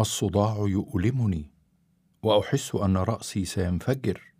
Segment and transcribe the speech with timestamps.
[0.00, 1.50] الصداع يؤلمني
[2.22, 4.32] وأحس أن رأسي سينفجر.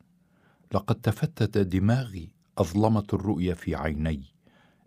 [0.75, 2.29] لقد تفتت دماغي
[2.59, 4.23] أظلمت الرؤية في عيني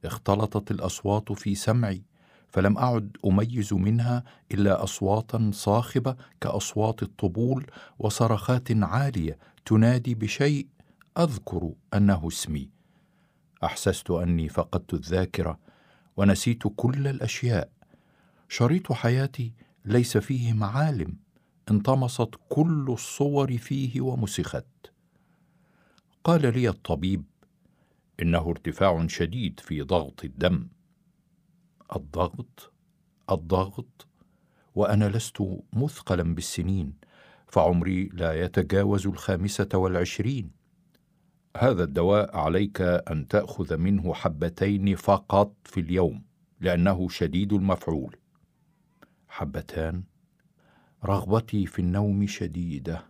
[0.06, 2.04] اختلطت الأصوات في سمعي
[2.48, 7.66] فلم أعد أميز منها إلا أصواتا صاخبة كأصوات الطبول
[8.00, 10.68] وصرخات عالية تنادي بشيء
[11.18, 12.70] أذكر أنه اسمي.
[13.64, 15.60] أحسست أني فقدت الذاكرة
[16.18, 17.70] ونسيت كل الأشياء.
[18.50, 19.54] شريط حياتي
[19.86, 21.18] ليس فيه معالم
[21.72, 24.66] انطمست كل الصور فيه ومسخت.
[26.24, 27.24] قال لي الطبيب
[28.22, 30.68] إنه ارتفاع شديد في ضغط الدم.
[31.96, 32.74] الضغط؟
[33.32, 34.08] الضغط؟
[34.76, 36.94] وأنا لست مثقلا بالسنين
[37.48, 40.52] فعمري لا يتجاوز الخامسة والعشرين.
[41.58, 46.24] هذا الدواء عليك أن تأخذ منه حبتين فقط في اليوم
[46.60, 48.21] لأنه شديد المفعول.
[49.34, 50.04] حبتان
[51.06, 53.06] رغبتي في النوم شديدة.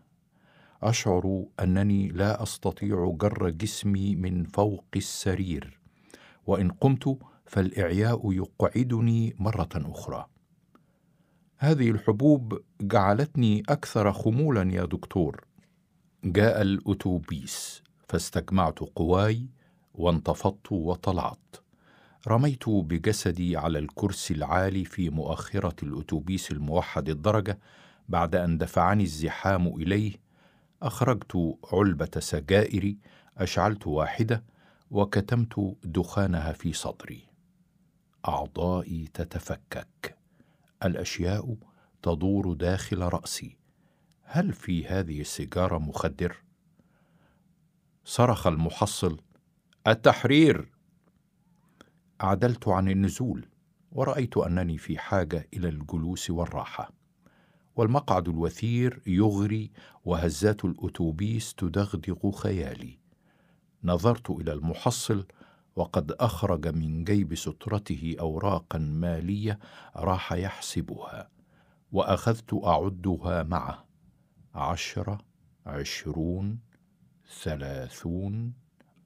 [0.84, 5.80] أشعر أنني لا أستطيع جر جسمي من فوق السرير.
[6.48, 10.28] وإن قمت فالإعياء يقعدني مرة أخرى.
[11.58, 15.46] هذه الحبوب جعلتني أكثر خمولا يا دكتور.
[16.24, 19.50] جاء الأتوبيس فاستجمعت قواي
[19.94, 21.56] وانتفضت وطلعت.
[22.28, 27.60] رميت بجسدي على الكرسي العالي في مؤخرة الأتوبيس الموحد الدرجة
[28.10, 30.14] بعد أن دفعني الزحام إليه
[30.82, 32.96] أخرجت علبة سجائر
[33.38, 34.44] أشعلت واحدة
[34.92, 37.28] وكتمت دخانها في صدري.
[38.28, 40.18] أعضائي تتفكك.
[40.86, 41.56] الأشياء
[42.04, 43.58] تدور داخل رأسي.
[44.24, 46.44] هل في هذه السيجارة مخدر؟
[48.06, 49.22] صرخ المحصل.
[49.88, 50.81] التحرير!
[52.22, 53.46] عدلت عن النزول
[53.92, 56.92] ورأيت أنني في حاجة إلى الجلوس والراحة.
[57.76, 59.72] والمقعد الوثير يغري
[60.06, 63.00] وهزات الأتوبيس تدغدغ خيالي.
[63.84, 65.26] نظرت إلى المحصل
[65.76, 69.60] وقد أخرج من جيب سترته اوراقا مالية
[69.96, 71.30] راح يحسبها
[71.92, 73.86] وأخذت أعدها معه.
[74.56, 75.18] عشرة
[75.66, 76.60] عشرون
[77.44, 78.54] ثلاثون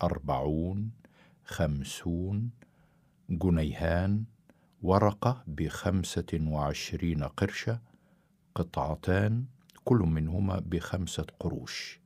[0.03, 0.91] أربعون
[1.45, 2.50] خمسون
[3.30, 4.24] جنيهان
[4.81, 7.80] ورقة بخمسة وعشرين قرشة
[8.56, 9.46] قطعتان
[9.84, 12.00] كل منهما بخمسة قروش.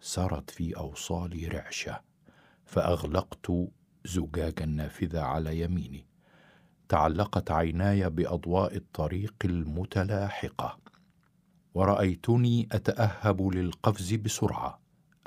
[0.00, 2.00] سرت في أوصالي رعشة
[2.64, 3.52] فأغلقت
[4.04, 6.06] زجاج النافذة على يميني.
[6.88, 10.78] تعلقت عيناي بأضواء الطريق المتلاحقة.
[11.74, 14.80] ورأيتني أتأهب للقفز بسرعة.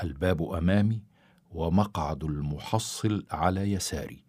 [0.03, 1.03] الباب أمامي
[1.51, 4.23] ومقعد المحصل على يساري.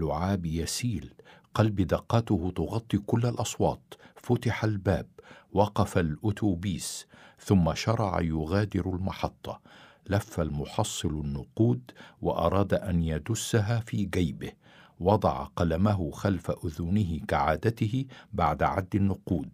[0.00, 1.14] لعابي يسيل.
[1.54, 3.94] قلبي دقاته تغطي كل الأصوات.
[4.16, 5.06] فتح الباب
[5.52, 7.06] وقف الأتوبيس
[7.40, 9.60] ثم شرع يغادر المحطة.
[10.08, 11.90] لف المحصل النقود
[12.22, 14.52] وأراد أن يدسها في جيبه.
[15.00, 19.50] وضع قلمه خلف أذنه كعادته بعد عد النقود.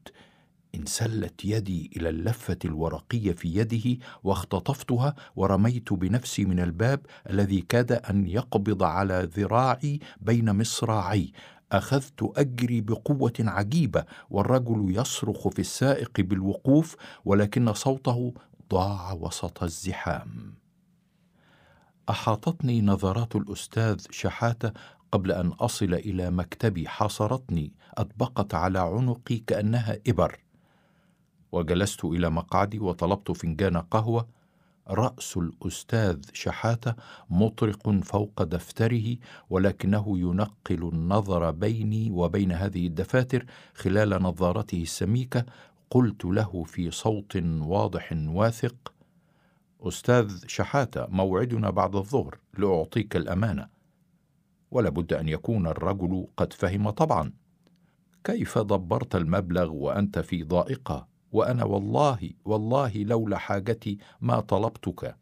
[0.94, 7.00] انسلت يدي إلى اللفة الورقية في يده واختطفتها ورميت بنفسي من الباب
[7.30, 11.32] الذي كاد أن يقبض على ذراعي بين مصراعي.
[11.72, 18.34] أخذت أجري بقوة عجيبة والرجل يصرخ في السائق بالوقوف ولكن صوته
[18.70, 20.54] ضاع وسط الزحام.
[22.10, 24.72] أحاطتني نظرات الأستاذ شحاتة
[25.12, 26.88] قبل أن أصل إلى مكتبي.
[26.88, 30.43] حاصرتني أطبقت على عنقي كأنها إبر.
[31.54, 34.26] وجلست إلى مقعدي وطلبت فنجان قهوة.
[34.88, 36.94] رأس الأستاذ شحاتة
[37.30, 39.16] مطرق فوق دفتره
[39.50, 45.44] ولكنه ينقل النظر بيني وبين هذه الدفاتر خلال نظارته السميكة.
[45.90, 48.92] قلت له في صوت واضح واثق
[49.80, 53.68] أستاذ شحاتة موعدنا بعد الظهر لأعطيك الأمانة.
[54.70, 57.32] ولا بد أن يكون الرجل قد فهم طبعا.
[58.24, 65.16] كيف دبرت المبلغ وأنت في ضائقة؟ وأنا والله والله لولا حاجتي ما طلبتك.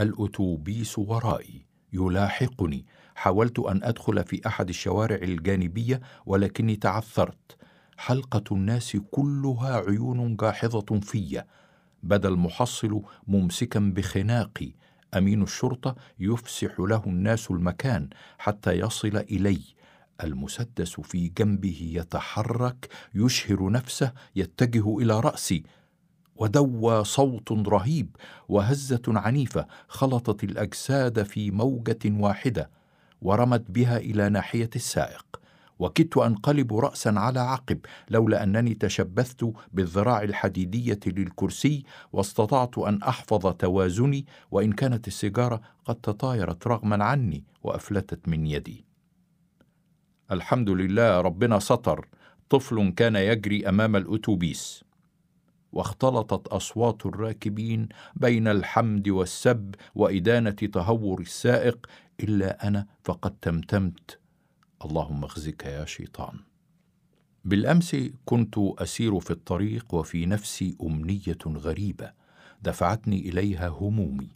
[0.00, 1.66] الأتوبيس ورائي.
[1.92, 2.86] يلاحقني.
[3.14, 7.56] حاولت أن أدخل في أحد الشوارع الجانبية ولكني تعثرت.
[7.96, 11.42] حلقة الناس كلها عيون جاحظة في
[12.02, 14.72] بدا المحصل ممسكا بخناقي.
[15.16, 18.08] أمين الشرطة يفسح له الناس المكان
[18.38, 19.60] حتى يصل إلي.
[20.22, 25.62] المسدس في جنبه يتحرك يشهر نفسه يتجه إلى رأسي.
[26.36, 28.16] ودوى صوت رهيب
[28.48, 32.70] وهزة عنيفة خلطت الأجساد في موجة واحدة
[33.22, 35.40] ورمت بها إلى ناحية السائق.
[35.78, 37.78] وكدت أنقلب راسا على عقب
[38.10, 46.66] لولا أنني تشبثت بالذراع الحديدية للكرسي واستطعت أن أحفظ توازني وإن كانت السيجارة قد تطايرت
[46.66, 48.84] رغما عني وأفلتت من يدي.
[50.32, 52.08] الحمد لله ربنا ستر
[52.50, 54.84] طفل كان يجري أمام الأتوبيس.
[55.72, 61.86] واختلطت أصوات الراكبين بين الحمد والسب وإدانة تهور السائق.
[62.20, 64.18] إلا أنا فقد تمتمت.
[64.84, 66.38] اللهم اخزك يا شيطان.
[67.44, 72.12] بالأمس كنت أسير في الطريق وفي نفسي أمنية غريبة
[72.62, 74.28] دفعتني إليها همومي.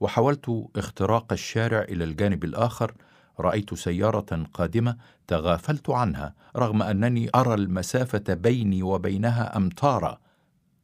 [0.00, 2.94] وحاولت اختراق الشارع إلى الجانب الآخر
[3.40, 4.96] رأيت سيارة قادمة
[5.26, 10.18] تغافلت عنها رغم أنني أرى المسافة بيني وبينها امتارا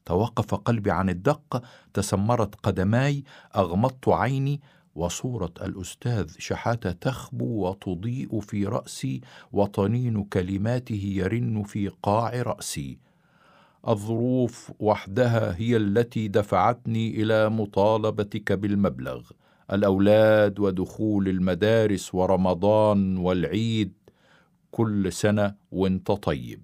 [0.04, 1.62] توقف قلبي عن الدق
[1.94, 3.24] تسمرت قدماي
[3.56, 4.60] أغمضت عيني
[4.94, 9.20] وصورة الأستاذ شحاتة تخبو وتضيء في رأسي
[9.52, 12.98] وطنين كلماته يرن في قاع رأسي.
[13.88, 19.30] الظروف وحدها هي التي دفعتني إلى مطالبتك بالمبلغ.
[19.72, 23.92] الأولاد ودخول المدارس ورمضان والعيد
[24.70, 26.62] كل سنة وانت طيب.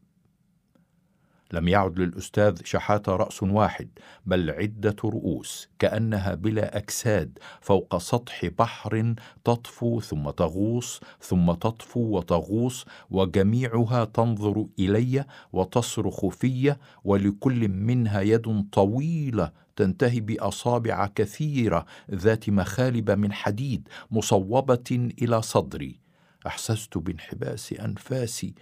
[1.53, 3.89] لم يعد للأستاذ شحاتة رأس واحد
[4.27, 9.15] بل عدة رؤوس كأنها بلا اجساد فوق سطح بحر
[9.45, 19.53] تطفو ثم تغوص ثم تطفو وتغوص وجميعها تنظر إلي وتصرخ في ولكل منها يد طويلة
[19.77, 26.01] تنتهي بأصابع كثيرة ذات مخالب من حديد مصوبة إلى صدري.
[26.47, 28.55] أحسست بانحباس أنفاسي.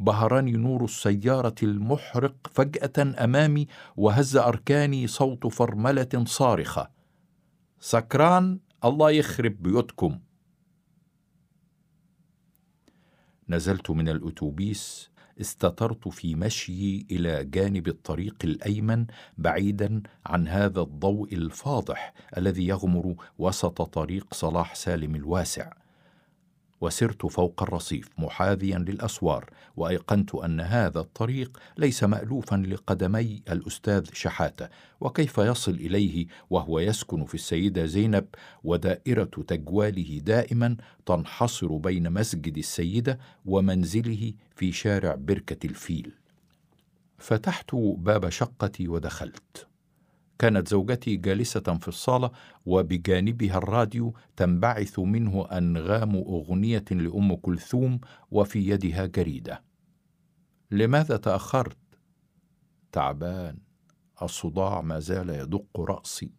[0.00, 3.66] بهرني نور السيارة المحرق فجأة أمامي
[3.96, 6.90] وهز أركاني صوت فرملة صارخة.
[7.80, 10.18] سكران الله يخرب بيوتكم.
[13.48, 15.10] نزلت من الأتوبيس
[15.40, 19.06] استترت في مشيي إلى جانب الطريق الأيمن
[19.38, 25.72] بعيدا عن هذا الضوء الفاضح الذي يغمر وسط طريق صلاح سالم الواسع.
[26.80, 34.68] وسرت فوق الرصيف محاذيا للأسوار وأيقنت أن هذا الطريق ليس مالوفا لقدمي الأستاذ شحاتة
[35.00, 38.26] وكيف يصل إليه وهو يسكن في السيدة زينب
[38.64, 46.12] ودائرة تجواله دائما تنحصر بين مسجد السيدة ومنزله في شارع بركة الفيل.
[47.18, 49.69] فتحت باب شقتي ودخلت.
[50.40, 52.30] كانت زوجتي جالسة في الصالة
[52.66, 58.00] وبجانبها الراديو تنبعث منه أنغام أغنية لأم كلثوم
[58.30, 59.62] وفي يدها جريدة.
[60.70, 61.76] لماذا تأخرت؟
[62.92, 63.58] تعبان،
[64.22, 66.32] الصداع ما زال يدق رأسي.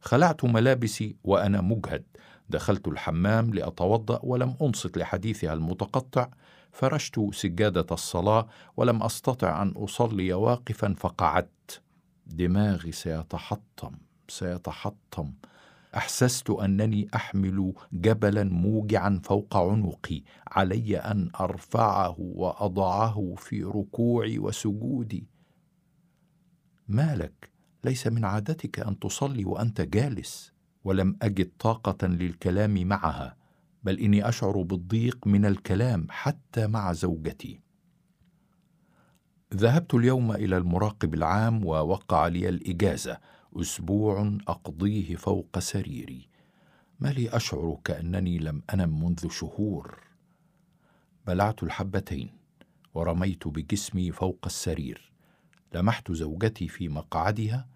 [0.00, 2.04] خلعت ملابسي وأنا مجهد،
[2.48, 6.28] دخلت الحمام لأتوضأ ولم أنصت لحديثها المتقطع،
[6.72, 11.83] فرشت سجادة الصلاة ولم أستطع أن أصلي واقفا فقعدت.
[12.26, 13.92] دماغي سيتحطم
[14.28, 15.32] سيتحطم.
[15.96, 25.26] أحسست أنني أحمل جبلا موجعا فوق عنقي علي أن أرفعه وأضعه في ركوعي وسجودي.
[26.88, 27.50] مالك
[27.84, 30.52] ليس من عادتك أن تصلي وأنت جالس
[30.84, 33.36] ولم أجد طاقة للكلام معها
[33.82, 37.63] بل إني أشعر بالضيق من الكلام حتى مع زوجتي.
[39.54, 43.18] ذهبت اليوم إلى المراقب العام ووقع لي الإجازة.
[43.56, 46.28] أسبوع أقضيه فوق سريري.
[47.00, 50.00] ما لي أشعر كأنني لم أنم منذ شهور.
[51.26, 52.30] بلعت الحبتين
[52.94, 55.12] ورميت بجسمي فوق السرير.
[55.74, 57.66] لمحت زوجتي في مقعدها.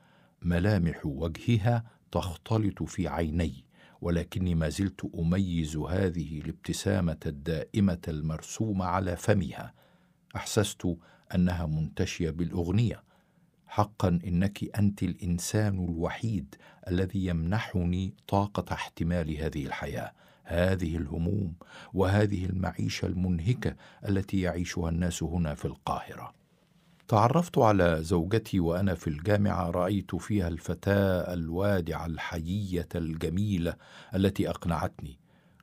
[0.43, 3.65] ملامح وجهها تختلط في عيني
[4.01, 9.75] ولكني ما زلت أميز هذه الابتسامة الدائمة المرسومة على فمها.
[10.37, 10.97] أحسست
[11.35, 13.03] أنها منتشية بالأغنية.
[13.67, 16.55] حقا إنك أنت الإنسان الوحيد
[16.89, 20.13] الذي يمنحني طاقة احتمال هذه الحياة.
[20.45, 21.53] هذه الهموم
[21.95, 23.77] وهذه المعيشة المنهكة
[24.09, 26.33] التي يعيشها الناس هنا في القاهرة.
[27.09, 33.75] تعرفت على زوجتي وأنا في الجامعة رأيت فيها الفتاة الوادعة الحيية الجميلة
[34.15, 35.19] التي أقنعتني.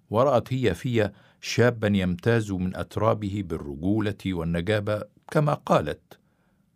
[0.10, 6.20] ورأت هي في شابا يمتاز من أترابه بالرجولة والنجابة كما قالت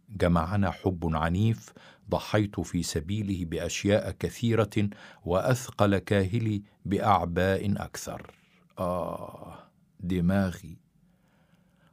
[0.10, 1.74] جمعنا حب عنيف
[2.10, 4.90] ضحيت في سبيله بأشياء كثيرة
[5.26, 8.34] وأثقل كاهلي بأعباء أكثر.
[8.80, 9.58] آه
[10.00, 10.78] دماغي.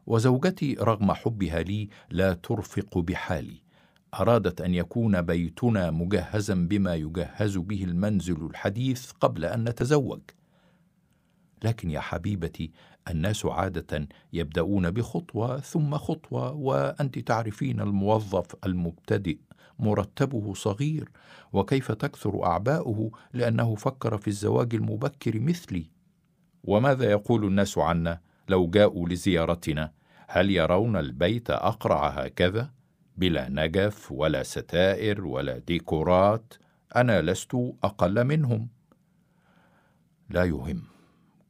[0.07, 3.63] وزوجتي رغم حبها لي لا ترفق بحالي.
[4.15, 10.21] أرادت أن يكون بيتنا مجهزا بما يجهز به المنزل الحديث قبل أن نتزوج.
[11.65, 12.73] لكن يا حبيبتي
[13.11, 19.39] الناس عادة يبدأون بخطوة ثم خطوة وأنت تعرفين الموظف المبتدئ
[19.79, 21.09] مرتبه صغير
[21.53, 25.91] وكيف تكثر أعباؤه؟ لأنه فكر في الزواج المبكر مثلي.
[26.65, 29.93] وماذا يقول الناس عنا لو جاءوا لزيارتنا؟
[30.29, 32.71] هل يرون البيت أقرع هكذا؟
[33.17, 36.55] بلا نجف ولا ستائر ولا ديكورات
[36.97, 38.69] أنا لست أقل منهم.
[40.31, 40.96] لا يهم.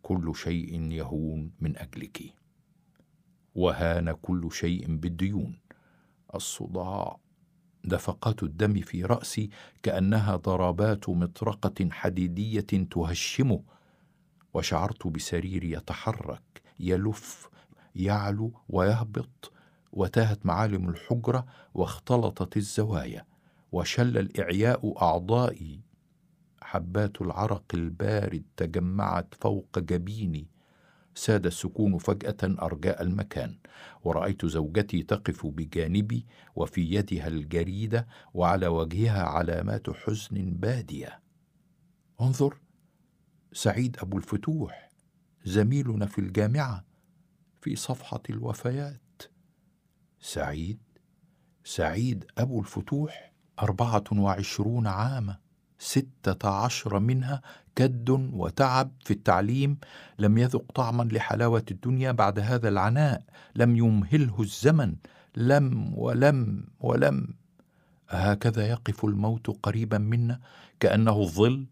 [0.07, 2.35] كل شيء يهون من أجلك.
[3.55, 5.59] وهان كل شيء بالديون.
[6.35, 7.19] الصداع
[7.85, 9.51] دفقات الدم في رأسي
[9.83, 13.63] كأنها ضربات مطرقة حديدية تهشمه
[14.55, 17.49] وشعرت بسريري يتحرك يلف
[17.95, 19.53] يعلو ويهبط.
[19.93, 23.25] وتاهت معالم الحجرة واختلطت الزوايا.
[23.73, 25.81] وشل الإعياء أعضائي
[26.63, 30.49] حبات العرق البارد تجمعت فوق جبيني.
[31.15, 33.59] ساد السكون فجأة أرجاء المكان.
[34.05, 41.21] ورأيت زوجتي تقف بجانبي وفي يدها الجريدة وعلى وجهها علامات حزن بادية.
[42.21, 42.59] انظر
[43.53, 44.91] سعيد أبو الفتوح
[45.45, 46.85] زميلنا في الجامعة
[47.61, 49.23] في صفحة الوفيات.
[50.21, 50.79] سعيد
[51.65, 53.33] سعيد أبو الفتوح
[53.63, 55.46] أربعة وعشرون عاما.
[55.79, 57.43] ستة عشر منها
[57.77, 59.79] كد وتعب في التعليم
[60.19, 64.97] لم يذق طعما لحلاوة الدنيا بعد هذا العناء لم يمهله الزمن
[65.37, 67.35] لم ولم ولم.
[68.09, 70.41] هكذا يقف الموت قريبا منا
[70.81, 71.67] كأنه الظل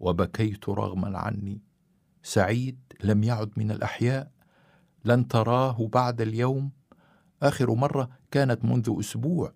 [0.00, 1.62] وبكيت رغما عني.
[2.22, 4.30] سعيد لم يعد من الأحياء
[5.04, 6.70] لن تراه بعد اليوم.
[7.42, 9.52] آخر مرة كانت منذ أسبوع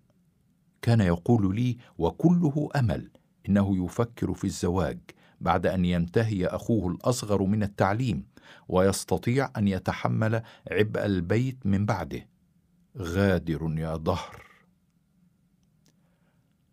[0.83, 3.11] كان يقول لي وكله أمل.
[3.51, 4.99] إنه يفكر في الزواج
[5.41, 8.25] بعد أن ينتهي أخوه الأصغر من التعليم
[8.69, 12.29] ويستطيع أن يتحمل عبء البيت من بعده.
[12.99, 14.43] غادر يا دهر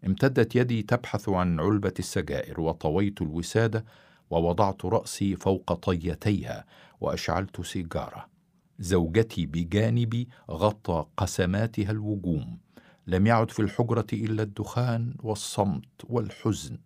[0.05, 3.85] امتدت يدي تبحث عن علبة السجائر وطويت الوسادة
[4.29, 6.65] ووضعت رأسي فوق طيتيها
[7.01, 8.27] وأشعلت سيجارة.
[8.79, 12.66] زوجتي بجانبي غطى قسماتها الوجوم.
[13.07, 16.77] لم يعد في الحجرة إلا الدخان والصمت والحزن.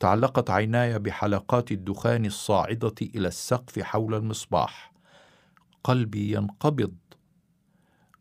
[0.00, 4.92] تعلقت عيناي بحلقات الدخان الصاعدة إلى السقف حول المصباح.
[5.84, 6.94] قلبي ينقبض.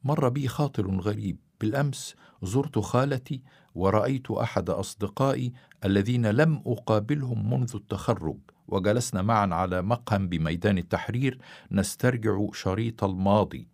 [0.04, 1.38] مر بي خاطر غريب.
[1.62, 3.42] بالأمس زرت خالتي
[3.76, 5.54] ورأيت أحد أصدقائي
[5.86, 11.40] الذين لم أقابلهم منذ التخرج وجلسنا معا على مقهم بميدان التحرير
[11.72, 13.68] نسترجع شريط الماضي.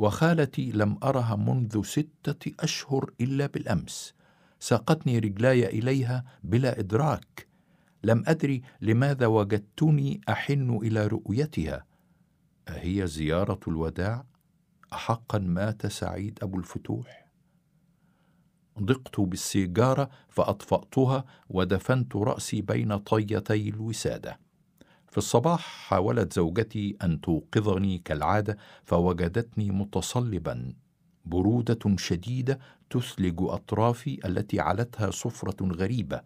[0.00, 4.14] وخالتي لم أرها منذ ستة أشهر إلا بالأمس
[4.60, 7.46] ساقتني رجلاي إليها بلا إدراك
[8.04, 11.84] لم أدري لماذا وجدتني أحن إلى رؤيتها
[12.68, 14.24] أهي زيارة الوداع؟
[14.92, 17.30] أحقا مات سعيد أبو الفتوح؟
[18.80, 24.40] ضقت بالسيجارة فأطفأتها ودفنت رأسي بين طيتي الوسادة
[25.10, 30.72] في الصباح حاولت زوجتي أن توقظني كالعادة فوجدتني متصلبا.
[31.24, 32.58] برودة شديدة
[32.90, 36.20] تثلج أطرافي التي علتها صفرة غريبة.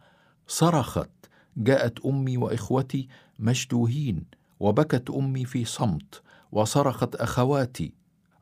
[0.46, 1.10] صرخت
[1.56, 4.24] جاءت أمي وإخوتي مشدوهين
[4.60, 6.22] وبكت أمي في صمت
[6.52, 7.94] وصرخت أخواتي.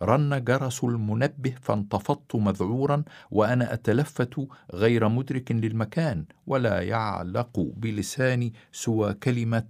[0.02, 9.64] رن جرس المنبه فانتفضت مذعورا وأنا أتلفت غير مدرك للمكان ولا يعلق بلساني سوى كلمة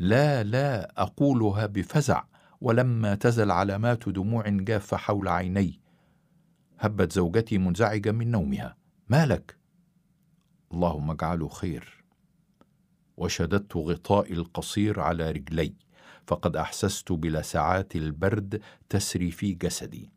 [0.00, 2.24] لا لا أقولها بفزع
[2.60, 5.80] ولما تزل علامات دموع جافه حول عيني.
[6.78, 8.76] هبت زوجتي منزعجة من نومها.
[9.08, 9.56] ما لك؟
[10.72, 12.04] اللهم اجعله خير.
[13.16, 15.74] وشددت غطائي القصير على رجلي.
[16.26, 20.10] فقد أحسست بلسعات البرد تسري في جسدي.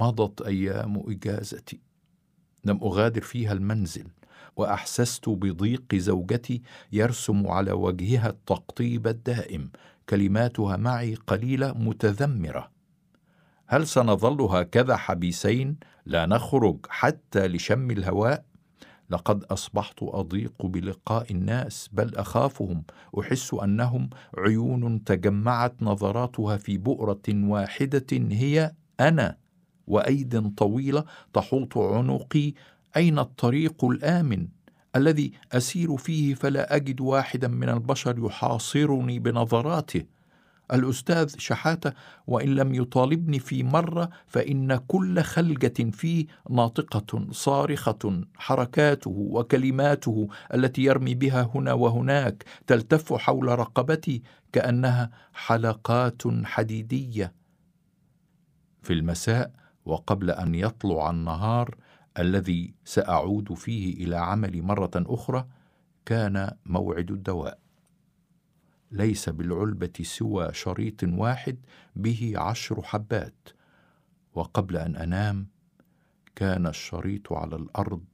[0.00, 1.80] مضت أيام إجازتي.
[2.64, 4.06] لم أغادر فيها المنزل.
[4.56, 6.62] وأحسست بضيق زوجتي
[6.92, 9.70] يرسم على وجهها التقطيب الدائم
[10.08, 12.70] كلماتها معي قليلة متذمرة.
[13.66, 15.76] هل سنظل هكذا حبيسين؟
[16.06, 18.44] لا نخرج حتى لشم الهواء.
[19.10, 22.82] لقد أصبحت أضيق بلقاء الناس بل أخافهم.
[23.20, 29.36] أحس أنهم عيون تجمعت نظراتها في بؤرة واحدة هي أنا.
[29.86, 32.52] وأيد طويلة تحوط عنقي
[32.96, 34.48] أين الطريق الآمن
[34.96, 40.04] الذي أسير فيه فلا أجد واحدا من البشر يحاصرني بنظراته؟
[40.72, 41.92] الأستاذ شحاتة
[42.26, 51.14] وإن لم يطالبني في مرة فإن كل خلجه فيه ناطقة صارخة حركاته وكلماته التي يرمي
[51.14, 54.22] بها هنا وهناك تلتف حول رقبتي
[54.52, 57.34] كأنها حلقات حديدية.
[58.82, 59.52] في المساء
[59.84, 61.74] وقبل أن يطلع النهار
[62.18, 65.46] الذي سأعود فيه إلى عملي مرة أخرى
[66.06, 67.58] كان موعد الدواء.
[68.90, 71.58] ليس بالعلبة سوى شريط واحد
[71.96, 73.48] به عشر حبات
[74.34, 75.46] وقبل أن أنام
[76.36, 78.04] كان الشريط على الأرض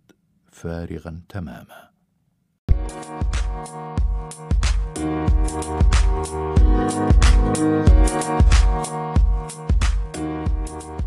[0.47, 1.91] فارغا تماما.
[2.71, 2.85] thank
[10.85, 11.00] you